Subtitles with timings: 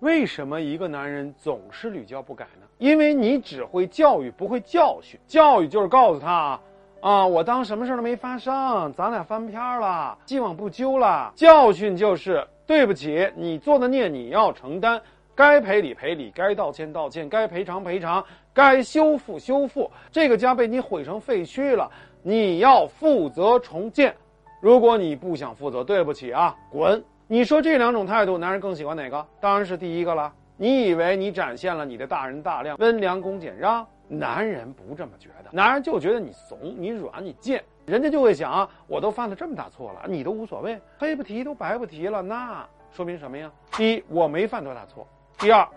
[0.00, 2.66] 为什么一个男人总是屡教不改呢？
[2.78, 5.18] 因为你只会教育，不会教训。
[5.26, 6.60] 教育就是告诉他，
[7.00, 11.32] 啊，我当什么事都没发生，咱俩翻篇了，既往不咎了。
[11.34, 15.02] 教训就是对不起，你做的孽你要承担，
[15.34, 19.90] 该赔礼赔礼，该道歉道歉，该赔偿赔偿，该修复修复。
[20.12, 21.90] 这个家被你毁成废墟了，
[22.22, 24.14] 你要负责重建。
[24.60, 27.02] 如果你不想负责，对不起啊，滚！
[27.30, 29.26] 你说这两种态度，男人更喜欢哪个？
[29.38, 30.32] 当然是第一个了。
[30.56, 33.86] 你以为你展现了你的大人大量、温良恭俭让？
[34.08, 43.52] 男人不这么觉得，男人就觉得你怂、你软、你贱，人家就会想：我都犯了这么大错了，你都无所谓，黑不提都白不提了，那说明什么呀？
[43.72, 45.06] 第一，我没犯多大错；
[45.38, 45.68] 第二，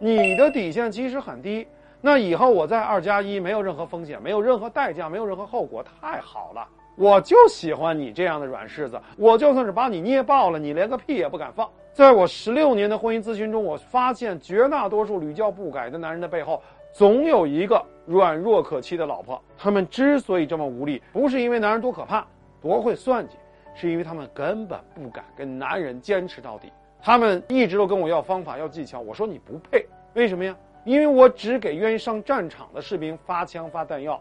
[0.00, 1.68] 你的底线其实很低，
[2.00, 6.66] 那以后我再二加一，没有任何风险，没有任何代价，没有任何后果，太好了。
[6.96, 11.68] 我就喜欢你这样的软柿子，我就算是把你捏爆了，你连个屁也不敢放。
[11.92, 19.40] 在我十六年的婚姻咨询中，我发现绝大多数屡教不改的男人的背后，总有一个软弱可欺的老婆。
[19.58, 22.26] 他们之所以这么无力，不是因为男人多可怕、
[22.62, 23.36] 多会算计，
[23.74, 26.72] 是因为他们根本不敢跟男人坚持到底。
[27.02, 30.56] 他们一直都跟我要方法、要技巧，我说你不配，为什么呀？
[30.84, 34.20] 因为我只给愿意上战场的士兵发枪发弹药。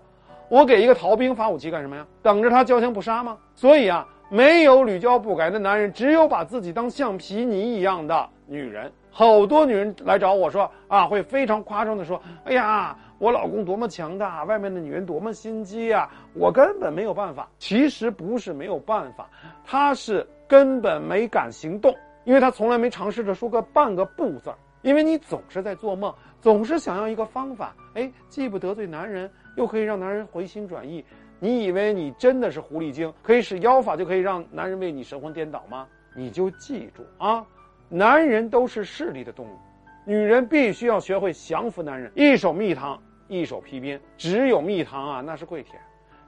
[0.50, 2.06] 我给一个逃兵发武器干什么呀？
[2.22, 3.38] 等着他交枪不杀吗？
[3.56, 8.92] 所以啊，没有屡教不改的男人，只有把自己当橡皮泥一样的女人。
[9.10, 19.30] 好多女人来找我说啊，会非常夸张的说：“哎呀，我老公多么强大，外面的女人多么心机啊，我根本没有办法。”其实不是没有办法，
[19.64, 24.56] 他是根本没敢行动，因为他从来没尝试着说个半个不字儿。
[24.82, 29.32] 因为你总是在做梦，总是想要一个方法，哎，既不得罪男人。
[29.56, 31.04] 又可以让男人回心转意，
[31.40, 35.88] 你以为你真的是狐狸精，可以使妖法就可以让男人为你神魂颠倒吗？
[36.16, 37.46] 你就记住啊，
[37.90, 39.58] 男人都是势利的动物，
[40.06, 45.76] 女人必须要学会降服男人，一手蜜糖，一手皮鞭，只有蜜糖啊，那是跪舔；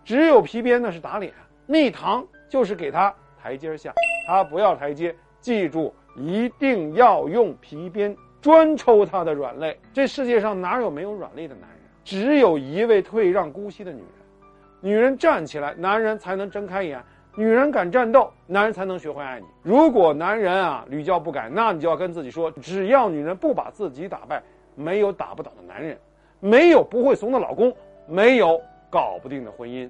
[0.03, 1.33] 只有皮鞭，那是打脸。
[1.65, 3.93] 蜜糖就是给他台阶下，
[4.27, 9.77] 他不要台阶，记住一定要用皮鞭专抽他的软肋。
[9.93, 11.76] 这世界上哪有没有软肋的男人？
[12.07, 14.07] 只有一位退让姑息的女人，
[14.79, 17.01] 女人站起来，男人才能睁开眼；
[17.35, 19.45] 女人敢战斗，男人才能学会爱你。
[19.61, 24.41] 如果男人啊屡教不改，那你就要跟自己说：只要女人不把自己打败，
[24.73, 25.97] 没有打不倒的男人，
[26.39, 27.75] 没有不会怂的老公，
[28.07, 28.57] 没有
[28.89, 29.89] 搞不定的婚姻。